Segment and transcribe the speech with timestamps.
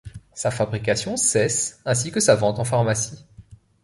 [0.33, 3.23] Sa fabrication cesse ainsi que sa vente en pharmacies.